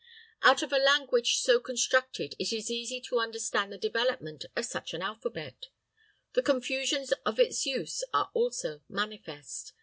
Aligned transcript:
Out 0.41 0.63
of 0.63 0.73
a 0.73 0.79
language 0.79 1.37
so 1.41 1.59
constructed 1.59 2.33
it 2.39 2.51
is 2.51 2.71
easy 2.71 2.99
to 3.01 3.19
understand 3.19 3.71
the 3.71 3.77
development 3.77 4.45
of 4.55 4.65
such 4.65 4.95
an 4.95 5.03
alphabet. 5.03 5.67
The 6.33 6.41
confusions 6.41 7.11
of 7.23 7.39
its 7.39 7.67
use 7.67 8.03
are 8.11 8.31
also 8.33 8.81
manifest. 8.89 9.73